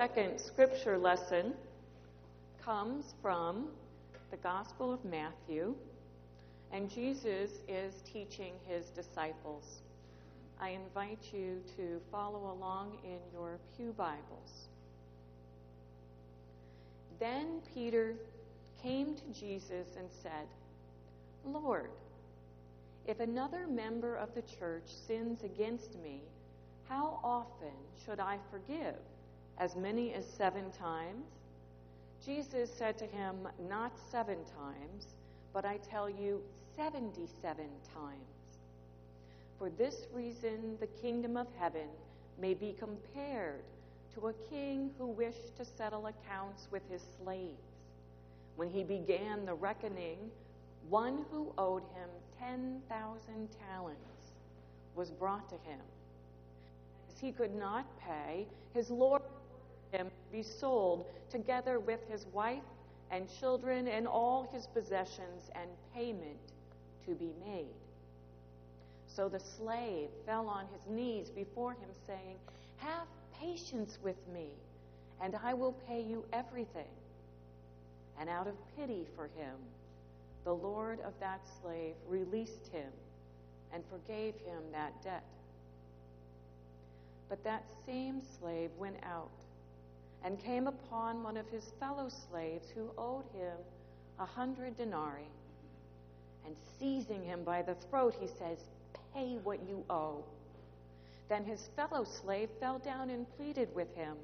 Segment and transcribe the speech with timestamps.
[0.00, 1.52] second scripture lesson
[2.64, 3.66] comes from
[4.30, 5.74] the Gospel of Matthew,
[6.72, 9.82] and Jesus is teaching his disciples.
[10.58, 14.68] I invite you to follow along in your Pew Bibles.
[17.18, 18.14] Then Peter
[18.82, 20.48] came to Jesus and said,
[21.44, 21.90] Lord,
[23.06, 26.22] if another member of the church sins against me,
[26.88, 27.76] how often
[28.06, 28.96] should I forgive?
[29.60, 31.26] As many as seven times?
[32.24, 33.36] Jesus said to him,
[33.68, 35.08] Not seven times,
[35.52, 36.40] but I tell you,
[36.76, 38.14] 77 times.
[39.58, 41.88] For this reason, the kingdom of heaven
[42.40, 43.60] may be compared
[44.14, 47.60] to a king who wished to settle accounts with his slaves.
[48.56, 50.30] When he began the reckoning,
[50.88, 54.32] one who owed him 10,000 talents
[54.94, 55.80] was brought to him.
[57.12, 59.19] As he could not pay, his Lord
[59.92, 62.62] him be sold together with his wife
[63.10, 66.38] and children and all his possessions and payment
[67.06, 67.74] to be made.
[69.06, 72.36] So the slave fell on his knees before him, saying,
[72.76, 73.08] Have
[73.40, 74.48] patience with me,
[75.20, 76.90] and I will pay you everything.
[78.18, 79.56] And out of pity for him,
[80.44, 82.90] the Lord of that slave released him
[83.72, 85.24] and forgave him that debt.
[87.28, 89.30] But that same slave went out
[90.24, 93.56] and came upon one of his fellow slaves who owed him
[94.18, 95.24] a hundred denarii.
[96.44, 98.58] And seizing him by the throat, he says,
[99.14, 100.24] Pay what you owe.
[101.28, 104.16] Then his fellow slave fell down and pleaded with him,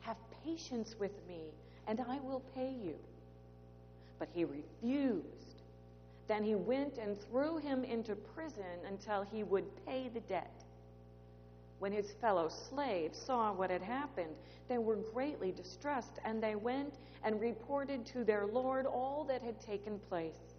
[0.00, 1.40] Have patience with me,
[1.86, 2.94] and I will pay you.
[4.18, 5.62] But he refused.
[6.28, 10.64] Then he went and threw him into prison until he would pay the debt.
[11.78, 14.34] When his fellow slaves saw what had happened,
[14.68, 19.60] they were greatly distressed, and they went and reported to their Lord all that had
[19.60, 20.54] taken place.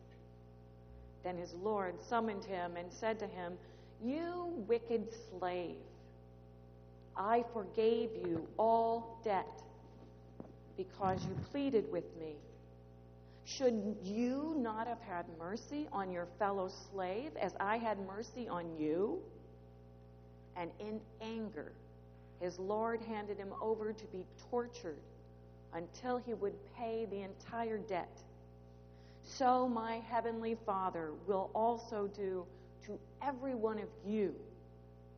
[1.24, 3.58] Then his Lord summoned him and said to him,
[4.04, 5.78] You wicked slave,
[7.16, 9.64] I forgave you all debt
[10.78, 12.36] because you pleaded with me.
[13.46, 18.78] Should you not have had mercy on your fellow slave as I had mercy on
[18.78, 19.20] you?
[20.58, 21.72] And in anger,
[22.42, 24.98] his Lord handed him over to be tortured
[25.74, 28.22] until he would pay the entire debt.
[29.24, 32.46] So my heavenly Father will also do
[32.86, 34.34] to every one of you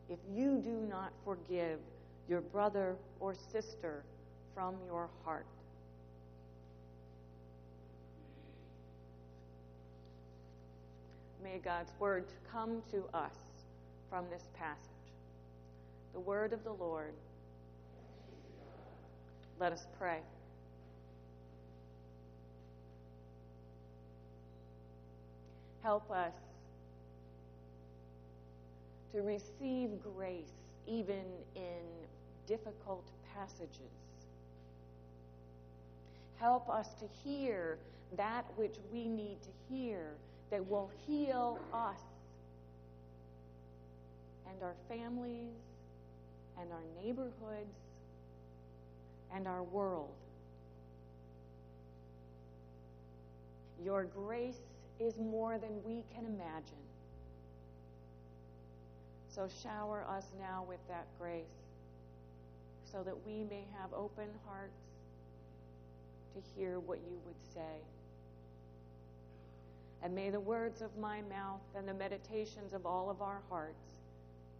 [0.08, 1.78] if you do not forgive
[2.28, 4.02] your brother or sister
[4.54, 5.46] from your heart.
[11.42, 13.34] May God's word come to us
[14.10, 14.99] from this passage.
[16.12, 17.12] The word of the Lord.
[19.58, 20.20] Let us pray.
[25.82, 26.32] Help us
[29.12, 30.52] to receive grace
[30.86, 31.82] even in
[32.46, 33.04] difficult
[33.34, 33.70] passages.
[36.38, 37.78] Help us to hear
[38.16, 40.00] that which we need to hear
[40.50, 42.00] that will heal us
[44.48, 45.69] and our families
[46.60, 47.76] and our neighborhoods
[49.34, 50.10] and our world.
[53.84, 54.60] Your grace
[54.98, 56.76] is more than we can imagine.
[59.34, 61.44] So shower us now with that grace
[62.92, 64.82] so that we may have open hearts
[66.34, 67.80] to hear what you would say.
[70.02, 73.99] And may the words of my mouth and the meditations of all of our hearts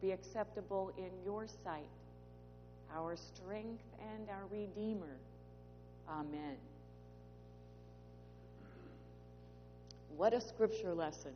[0.00, 1.84] be acceptable in your sight,
[2.94, 3.82] our strength
[4.14, 5.16] and our Redeemer.
[6.08, 6.56] Amen.
[10.16, 11.32] What a scripture lesson.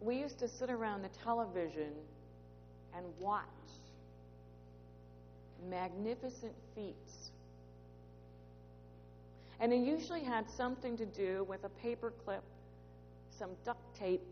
[0.00, 1.92] We used to sit around the television
[2.96, 3.44] and watch
[5.68, 7.30] magnificent feats.
[9.60, 12.44] And it usually had something to do with a paper clip,
[13.36, 14.22] some duct tape,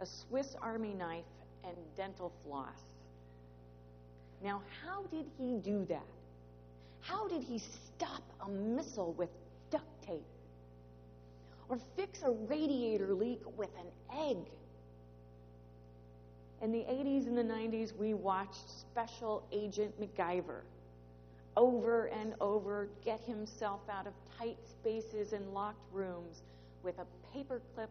[0.00, 1.24] a Swiss Army knife,
[1.64, 2.80] and dental floss.
[4.42, 6.06] Now, how did he do that?
[7.00, 9.28] How did he stop a missile with
[9.70, 10.24] duct tape?
[11.68, 14.38] Or fix a radiator leak with an egg?
[16.62, 20.62] In the 80s and the 90s, we watched Special Agent MacGyver
[21.56, 26.42] over and over get himself out of tight spaces and locked rooms
[26.82, 27.06] with a
[27.36, 27.88] paperclip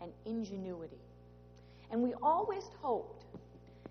[0.00, 0.98] and ingenuity.
[1.90, 3.24] And we always hoped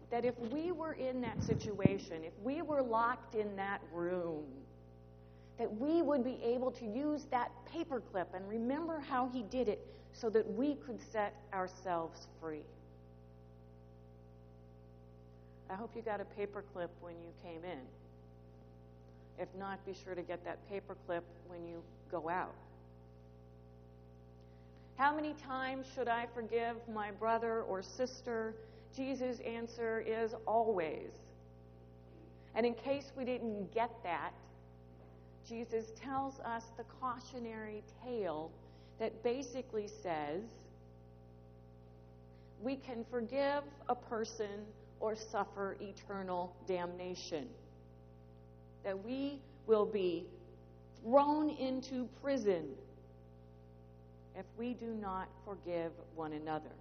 [0.09, 4.43] that if we were in that situation, if we were locked in that room,
[5.57, 9.85] that we would be able to use that paperclip and remember how he did it
[10.13, 12.63] so that we could set ourselves free.
[15.69, 17.79] I hope you got a paperclip when you came in.
[19.39, 21.81] If not, be sure to get that paperclip when you
[22.11, 22.53] go out.
[24.97, 28.53] How many times should I forgive my brother or sister?
[28.95, 31.09] Jesus' answer is always.
[32.53, 34.33] And in case we didn't get that,
[35.47, 38.51] Jesus tells us the cautionary tale
[38.99, 40.43] that basically says
[42.61, 44.65] we can forgive a person
[44.99, 47.47] or suffer eternal damnation.
[48.83, 50.25] That we will be
[51.03, 52.65] thrown into prison
[54.37, 56.71] if we do not forgive one another.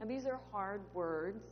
[0.00, 1.44] Now, these are hard words,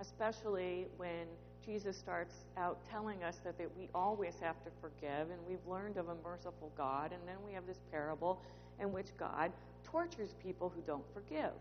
[0.00, 1.26] especially when
[1.64, 5.96] Jesus starts out telling us that, that we always have to forgive, and we've learned
[5.96, 8.40] of a merciful God, and then we have this parable
[8.80, 9.52] in which God
[9.84, 11.52] tortures people who don't forgive.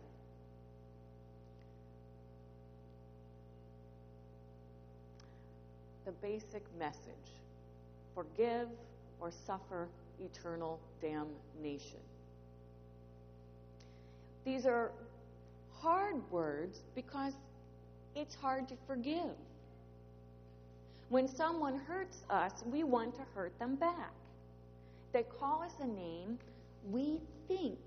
[6.09, 7.37] The basic message
[8.15, 8.67] forgive
[9.19, 9.87] or suffer
[10.19, 11.99] eternal damnation.
[14.43, 14.91] These are
[15.71, 17.33] hard words because
[18.15, 19.35] it's hard to forgive.
[21.09, 24.13] When someone hurts us, we want to hurt them back.
[25.13, 26.39] They call us a name,
[26.89, 27.77] we think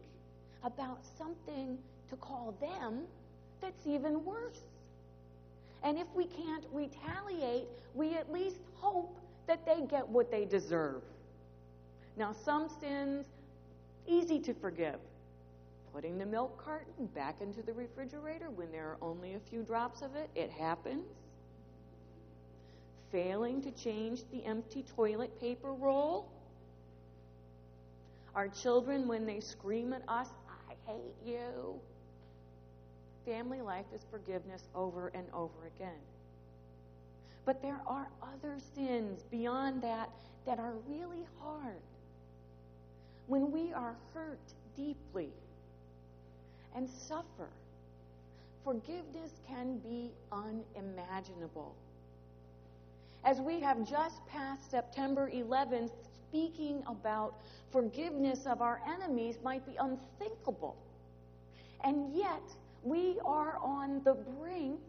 [0.62, 1.76] about something
[2.08, 3.00] to call them
[3.60, 4.60] that's even worse.
[5.84, 11.02] And if we can't retaliate, we at least hope that they get what they deserve.
[12.16, 13.26] Now, some sins,
[14.06, 15.00] easy to forgive.
[15.92, 20.02] Putting the milk carton back into the refrigerator when there are only a few drops
[20.02, 21.04] of it, it happens.
[23.10, 26.30] Failing to change the empty toilet paper roll.
[28.34, 31.78] Our children, when they scream at us, I hate you.
[33.24, 36.00] Family life is forgiveness over and over again.
[37.44, 40.10] But there are other sins beyond that
[40.46, 41.80] that are really hard
[43.26, 44.38] when we are hurt
[44.76, 45.30] deeply
[46.74, 47.48] and suffer,
[48.64, 51.74] forgiveness can be unimaginable.
[53.24, 55.92] As we have just passed September 11th,
[56.28, 57.34] speaking about
[57.70, 60.76] forgiveness of our enemies might be unthinkable.
[61.84, 62.42] And yet,
[62.84, 64.80] we are on the brink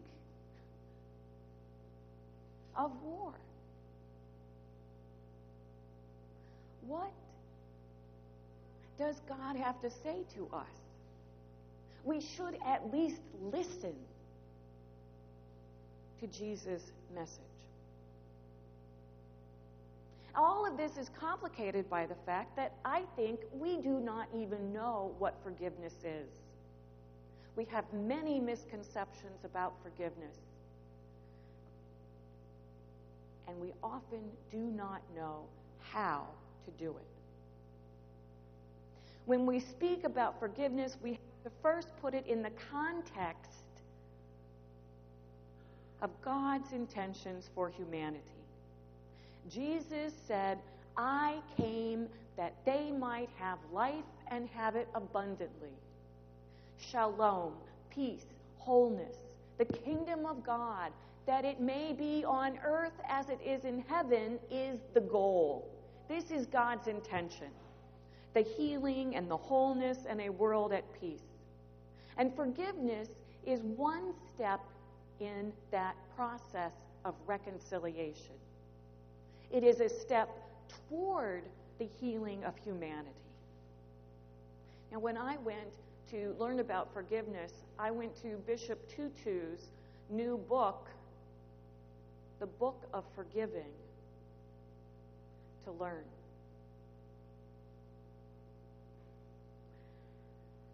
[2.76, 3.32] of war.
[6.86, 7.10] What
[8.98, 10.66] does God have to say to us?
[12.04, 13.20] We should at least
[13.52, 13.94] listen
[16.20, 17.40] to Jesus' message.
[20.36, 24.72] All of this is complicated by the fact that I think we do not even
[24.72, 26.28] know what forgiveness is.
[27.56, 30.36] We have many misconceptions about forgiveness.
[33.46, 35.44] And we often do not know
[35.78, 36.26] how
[36.64, 37.06] to do it.
[39.26, 43.62] When we speak about forgiveness, we have to first put it in the context
[46.02, 48.20] of God's intentions for humanity.
[49.50, 50.58] Jesus said,
[50.96, 53.94] I came that they might have life
[54.28, 55.72] and have it abundantly.
[56.90, 57.54] Shalom,
[57.90, 58.26] peace,
[58.56, 59.16] wholeness,
[59.58, 60.92] the kingdom of God,
[61.26, 65.70] that it may be on earth as it is in heaven, is the goal.
[66.08, 67.48] This is God's intention
[68.34, 71.22] the healing and the wholeness and a world at peace.
[72.18, 73.08] And forgiveness
[73.46, 74.60] is one step
[75.20, 76.72] in that process
[77.04, 78.34] of reconciliation.
[79.52, 80.28] It is a step
[80.88, 81.44] toward
[81.78, 83.08] the healing of humanity.
[84.90, 85.74] Now, when I went
[86.10, 89.70] to learn about forgiveness, I went to Bishop Tutu's
[90.10, 90.88] new book,
[92.40, 93.72] The Book of Forgiving,
[95.64, 96.04] to learn.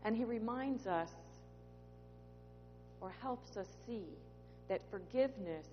[0.05, 1.11] And he reminds us
[3.01, 4.05] or helps us see
[4.69, 5.67] that forgiveness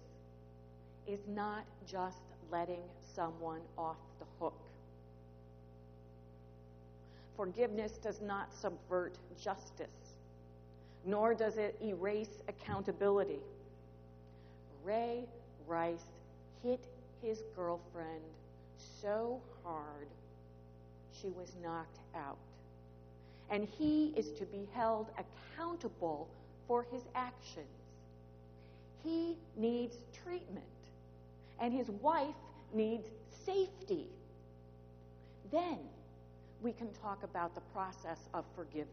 [1.07, 2.17] is not just
[2.51, 2.83] letting
[3.15, 3.97] someone off
[7.37, 10.17] Forgiveness does not subvert justice,
[11.05, 13.39] nor does it erase accountability.
[14.83, 15.25] Ray
[15.67, 16.05] Rice
[16.63, 16.81] hit
[17.21, 18.23] his girlfriend
[19.01, 20.07] so hard
[21.21, 22.37] she was knocked out.
[23.49, 26.27] and he is to be held accountable
[26.67, 27.67] for his actions.
[29.03, 30.65] He needs treatment,
[31.59, 32.35] and his wife
[32.73, 33.07] needs
[33.45, 34.07] safety.
[35.51, 35.79] Then
[36.61, 38.91] we can talk about the process of forgiveness.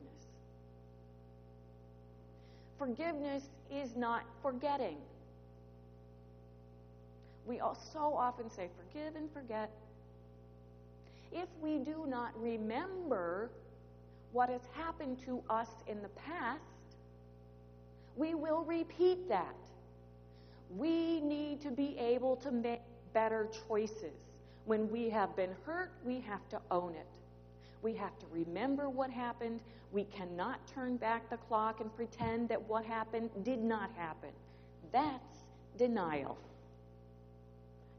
[2.79, 4.97] Forgiveness is not forgetting.
[7.47, 9.71] We all so often say, forgive and forget.
[11.33, 13.51] If we do not remember
[14.33, 16.63] what has happened to us in the past,
[18.17, 19.55] we will repeat that.
[20.77, 22.81] We need to be able to make
[23.13, 24.15] better choices.
[24.65, 27.07] When we have been hurt, we have to own it.
[27.85, 29.61] We have to remember what happened.
[29.93, 34.31] We cannot turn back the clock and pretend that what happened did not happen.
[34.91, 35.45] That's
[35.77, 36.39] denial.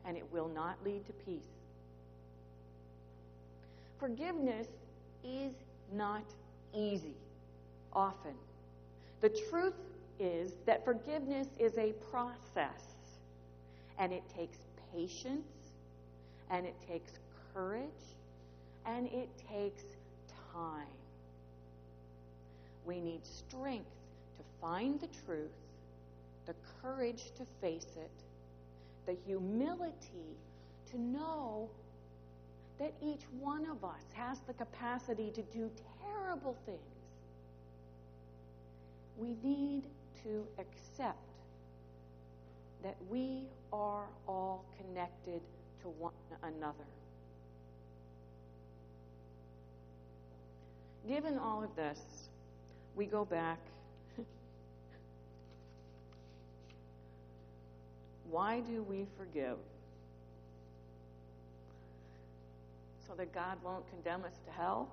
[0.03, 1.45] And it will not lead to peace.
[3.99, 4.67] Forgiveness
[5.23, 5.53] is
[5.93, 6.23] not
[6.73, 7.15] easy,
[7.93, 8.33] often.
[9.21, 9.75] The truth
[10.19, 12.83] is that forgiveness is a process,
[13.99, 14.57] and it takes
[14.95, 15.45] patience,
[16.49, 17.11] and it takes
[17.53, 17.89] courage,
[18.85, 19.83] and it takes
[20.53, 20.87] time.
[22.85, 23.89] We need strength
[24.37, 25.51] to find the truth,
[26.45, 28.11] the courage to face it,
[29.05, 30.37] the humility
[30.91, 31.69] to know
[32.79, 35.71] that each one of us has the capacity to do
[36.03, 36.79] terrible things.
[39.17, 39.83] We need
[40.23, 41.17] to accept
[42.83, 45.41] that we are all connected
[45.81, 46.13] to one
[46.43, 46.85] another.
[51.07, 51.99] Given all of this,
[52.95, 53.59] we go back.
[58.29, 59.57] Why do we forgive?
[63.07, 64.89] So that God won't condemn us to hell?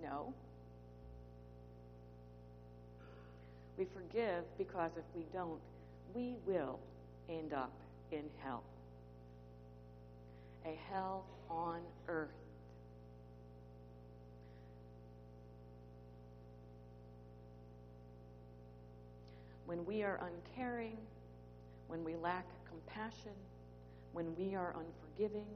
[0.00, 0.32] No.
[3.76, 5.58] We forgive because if we don't,
[6.14, 6.78] we will
[7.28, 7.72] end up
[8.12, 8.62] in hell.
[10.64, 12.41] A hell on earth.
[19.72, 20.98] When we are uncaring,
[21.88, 23.32] when we lack compassion,
[24.12, 25.46] when we are unforgiving,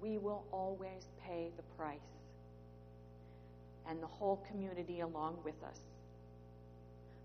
[0.00, 1.98] we will always pay the price.
[3.88, 5.80] And the whole community along with us.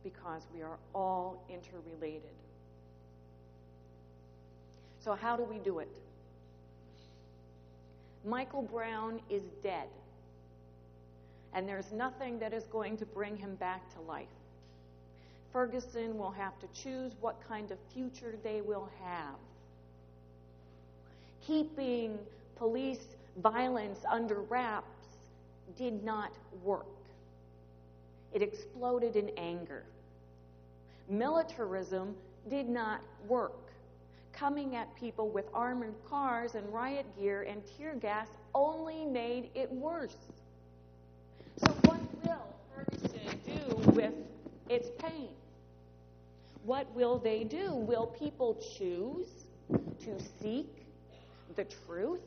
[0.03, 2.33] Because we are all interrelated.
[5.01, 5.89] So, how do we do it?
[8.25, 9.87] Michael Brown is dead.
[11.53, 14.25] And there's nothing that is going to bring him back to life.
[15.53, 19.35] Ferguson will have to choose what kind of future they will have.
[21.45, 22.17] Keeping
[22.55, 23.05] police
[23.37, 24.87] violence under wraps
[25.77, 26.31] did not
[26.63, 26.87] work.
[28.33, 29.83] It exploded in anger.
[31.07, 32.15] Militarism
[32.49, 33.53] did not work.
[34.31, 39.71] Coming at people with armored cars and riot gear and tear gas only made it
[39.71, 40.15] worse.
[41.57, 44.13] So, what will Ferguson do with
[44.69, 45.29] its pain?
[46.63, 47.73] What will they do?
[47.73, 49.27] Will people choose
[49.69, 50.85] to seek
[51.55, 52.21] the truth?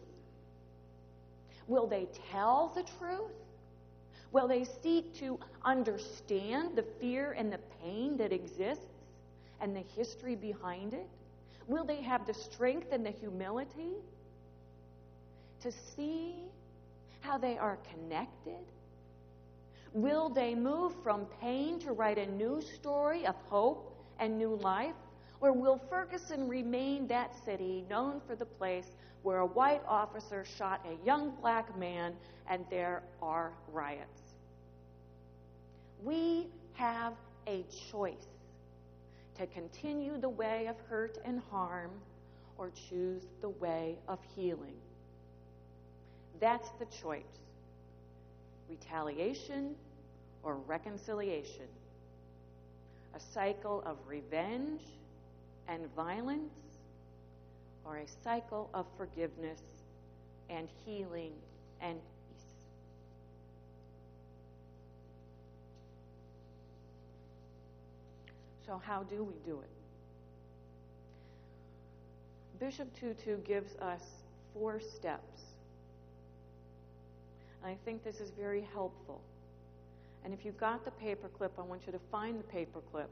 [1.66, 3.32] Will they tell the truth?
[4.32, 8.84] Will they seek to understand the fear and the pain that exists
[9.60, 11.08] and the history behind it?
[11.66, 13.94] Will they have the strength and the humility
[15.62, 16.34] to see
[17.20, 18.64] how they are connected?
[19.94, 24.94] Will they move from pain to write a new story of hope and new life?
[25.40, 28.90] Or will Ferguson remain that city known for the place
[29.22, 32.14] where a white officer shot a young black man
[32.48, 34.34] and there are riots?
[36.02, 37.14] We have
[37.46, 38.28] a choice
[39.38, 41.90] to continue the way of hurt and harm
[42.56, 44.76] or choose the way of healing.
[46.40, 47.24] That's the choice
[48.68, 49.76] retaliation
[50.42, 51.66] or reconciliation
[53.16, 54.82] a cycle of revenge
[55.68, 56.52] and violence,
[57.84, 59.60] or a cycle of forgiveness
[60.50, 61.32] and healing
[61.80, 62.44] and peace.
[68.66, 69.70] So, how do we do it?
[72.58, 74.02] Bishop Tutu gives us
[74.52, 75.42] four steps.
[77.64, 79.20] I think this is very helpful.
[80.26, 83.06] And if you've got the paperclip, I want you to find the paperclip.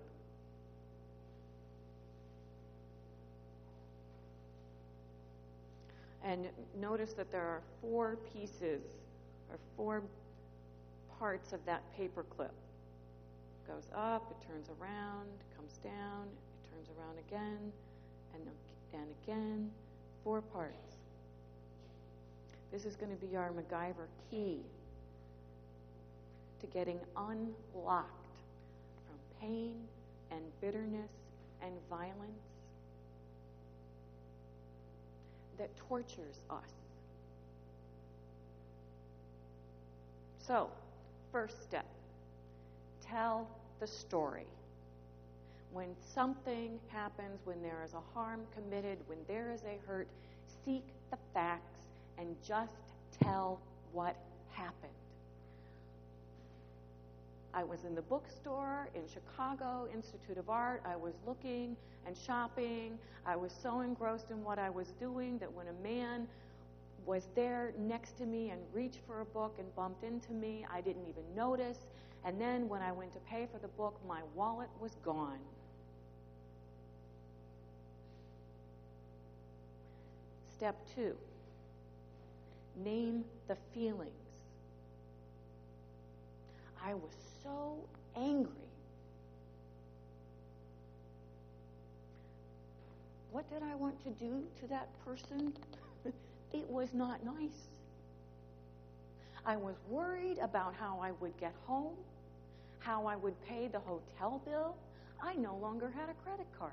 [6.24, 8.82] And notice that there are four pieces
[9.48, 10.02] or four
[11.20, 12.50] parts of that paper clip.
[13.68, 17.72] Goes up, it turns around, comes down, it turns around again,
[18.34, 18.42] and,
[18.92, 19.70] and again.
[20.24, 20.96] Four parts.
[22.72, 24.62] This is going to be our MacGyver key
[26.64, 28.36] to getting unlocked
[29.06, 29.74] from pain
[30.30, 31.10] and bitterness
[31.62, 32.42] and violence
[35.58, 36.72] that tortures us.
[40.38, 40.68] So,
[41.32, 41.86] first step
[43.00, 43.48] tell
[43.80, 44.46] the story.
[45.72, 50.08] When something happens, when there is a harm committed, when there is a hurt,
[50.64, 51.86] seek the facts
[52.18, 52.70] and just
[53.22, 53.60] tell
[53.92, 54.16] what
[54.52, 54.92] happened.
[57.54, 60.82] I was in the bookstore in Chicago, Institute of Art.
[60.84, 62.98] I was looking and shopping.
[63.24, 66.26] I was so engrossed in what I was doing that when a man
[67.06, 70.80] was there next to me and reached for a book and bumped into me, I
[70.80, 71.78] didn't even notice.
[72.24, 75.38] And then when I went to pay for the book, my wallet was gone.
[80.56, 81.14] Step two
[82.76, 84.10] name the feelings.
[86.84, 87.78] I was so
[88.16, 88.50] angry.
[93.30, 95.52] What did I want to do to that person?
[96.52, 97.68] it was not nice.
[99.46, 101.94] I was worried about how I would get home,
[102.78, 104.74] how I would pay the hotel bill.
[105.22, 106.72] I no longer had a credit card.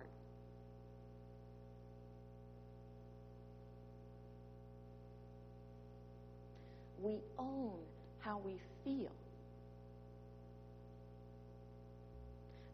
[7.01, 7.79] We own
[8.19, 8.53] how we
[8.85, 9.11] feel.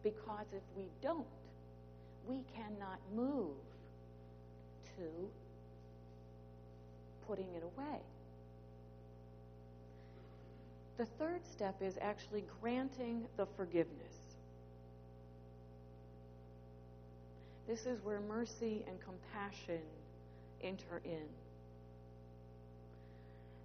[0.08, 1.26] Because if we don't,
[2.26, 3.56] we cannot move
[4.96, 5.28] to
[7.26, 7.98] putting it away.
[10.96, 14.16] The third step is actually granting the forgiveness.
[17.66, 19.82] This is where mercy and compassion
[20.62, 21.28] enter in.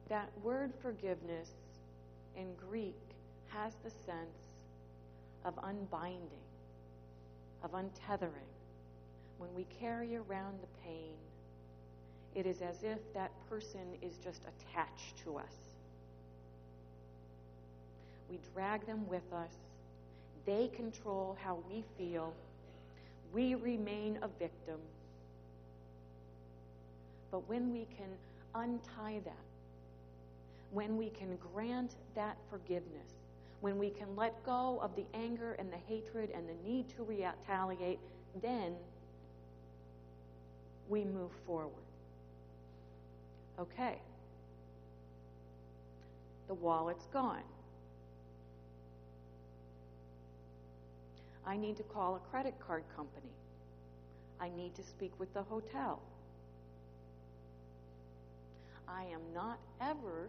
[0.09, 1.49] That word forgiveness
[2.35, 2.99] in Greek
[3.47, 4.53] has the sense
[5.45, 6.42] of unbinding,
[7.63, 8.51] of untethering.
[9.37, 11.15] When we carry around the pain,
[12.35, 15.55] it is as if that person is just attached to us.
[18.29, 19.51] We drag them with us.
[20.45, 22.33] They control how we feel.
[23.33, 24.79] We remain a victim.
[27.31, 28.09] But when we can
[28.55, 29.33] untie that,
[30.71, 33.12] when we can grant that forgiveness,
[33.63, 37.01] when we can let go of the anger and the hatred and the need to
[37.01, 37.97] retaliate,
[38.41, 38.75] then
[40.89, 41.85] we move forward.
[43.57, 43.99] Okay.
[46.49, 47.43] The wallet's gone.
[51.47, 53.31] I need to call a credit card company.
[54.41, 56.01] I need to speak with the hotel.
[58.89, 60.27] I am not ever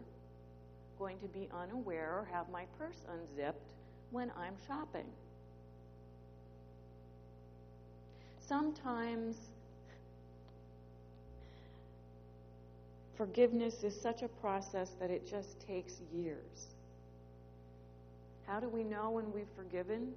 [0.97, 3.71] going to be unaware or have my purse unzipped
[4.11, 5.05] when I'm shopping.
[8.39, 9.35] Sometimes
[13.15, 16.67] forgiveness is such a process that it just takes years.
[18.45, 20.13] How do we know when we've forgiven?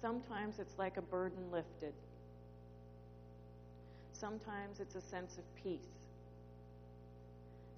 [0.00, 1.92] Sometimes it's like a burden lifted.
[4.12, 5.93] Sometimes it's a sense of peace.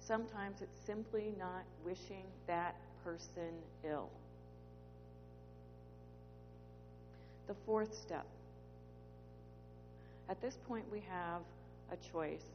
[0.07, 3.51] Sometimes it's simply not wishing that person
[3.83, 4.09] ill.
[7.47, 8.25] The fourth step.
[10.29, 11.41] At this point, we have
[11.91, 12.45] a choice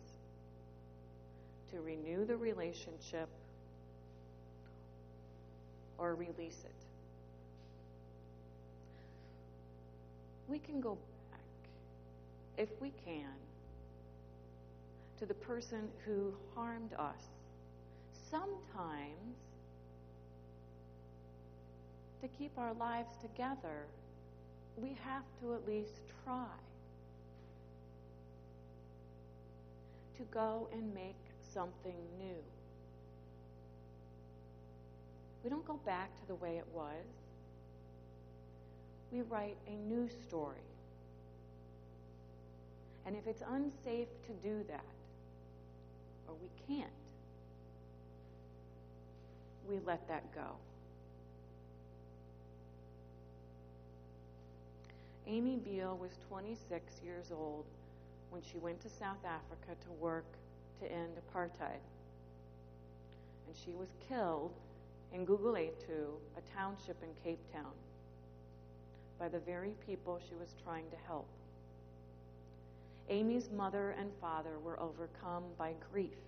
[1.73, 3.29] to renew the relationship
[5.99, 6.87] or release it.
[10.49, 10.97] We can go
[11.31, 11.41] back,
[12.57, 13.29] if we can,
[15.19, 17.29] to the person who harmed us
[18.33, 19.37] sometimes
[22.23, 23.85] to keep our lives together,
[24.79, 26.47] we have to at least try
[30.17, 31.17] to go and make
[31.53, 32.43] something new.
[35.45, 37.05] We don't go back to the way it was.
[39.11, 40.57] We write a new story.
[43.05, 44.85] And if it's unsafe to do that,
[46.29, 46.89] or we can't,
[49.69, 50.57] we let that go.
[55.27, 57.65] Amy Biehl was 26 years old
[58.31, 60.27] when she went to South Africa to work
[60.81, 61.81] to end apartheid.
[63.47, 64.53] and she was killed
[65.13, 67.73] in Guguletu, a township in Cape Town,
[69.19, 71.29] by the very people she was trying to help.
[73.11, 76.19] Amy's mother and father were overcome by grief.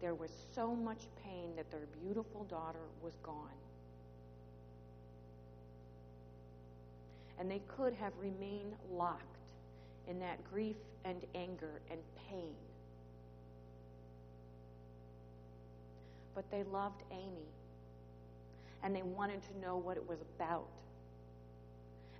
[0.00, 3.34] There was so much pain that their beautiful daughter was gone.
[7.38, 9.24] And they could have remained locked
[10.08, 12.54] in that grief and anger and pain.
[16.34, 17.48] But they loved Amy
[18.82, 20.66] and they wanted to know what it was about.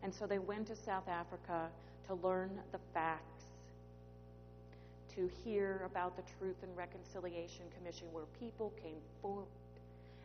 [0.03, 1.69] And so they went to South Africa
[2.07, 3.38] to learn the facts,
[5.19, 9.47] to hear about the Truth and Reconciliation Commission, where people came forward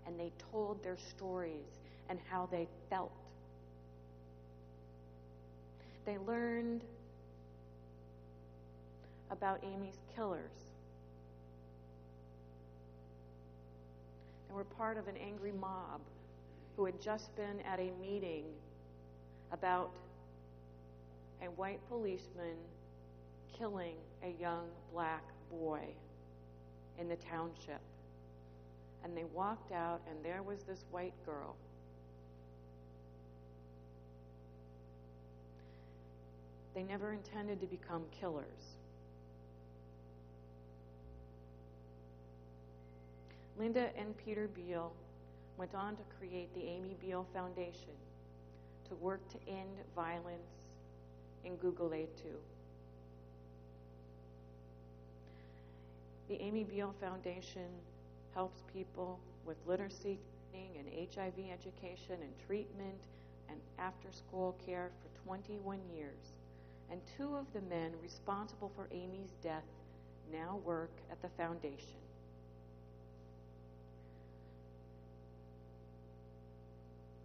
[0.05, 3.11] and they told their stories and how they felt.
[6.05, 6.83] They learned
[9.31, 10.51] about Amy's killers.
[14.47, 16.01] They were part of an angry mob
[16.77, 18.43] who had just been at a meeting
[19.51, 19.89] about
[21.41, 22.57] a white policeman
[23.57, 25.81] killing a young black boy
[26.99, 27.81] in the township.
[29.03, 31.55] And they walked out, and there was this white girl.
[36.73, 38.45] They never intended to become killers.
[43.59, 44.89] Linda and Peter Biehl
[45.57, 47.93] went on to create the Amy Biehl Foundation
[48.87, 50.67] to work to end violence
[51.45, 52.33] in Guguletu.
[56.29, 57.67] The Amy Biehl Foundation
[58.33, 60.17] helps people with literacy
[60.53, 62.99] and HIV education and treatment
[63.49, 66.33] and after school care for 21 years.
[66.91, 69.63] And two of the men responsible for Amy's death
[70.31, 71.99] now work at the foundation.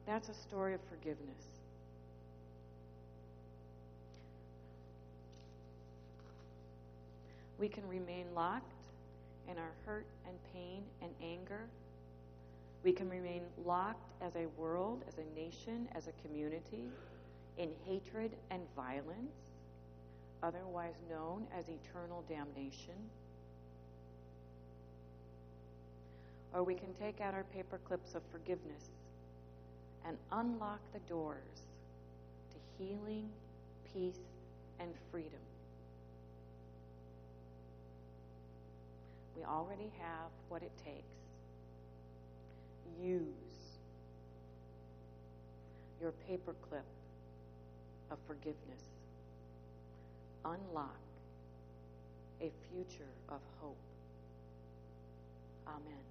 [0.07, 1.45] That's a story of forgiveness.
[7.59, 8.73] We can remain locked
[9.51, 11.69] in our hurt and pain and anger.
[12.85, 16.85] We can remain locked as a world, as a nation, as a community,
[17.57, 19.35] in hatred and violence,
[20.43, 22.95] otherwise known as eternal damnation.
[26.55, 28.91] Or we can take out our paper clips of forgiveness
[30.07, 31.63] and unlock the doors
[32.51, 33.29] to healing,
[33.93, 34.21] peace,
[34.81, 35.41] and freedom.
[39.39, 41.15] We already have what it takes.
[43.01, 43.23] Use
[46.01, 46.83] your paperclip
[48.11, 48.83] of forgiveness.
[50.45, 50.99] Unlock
[52.41, 53.77] a future of hope.
[55.69, 56.08] Amen.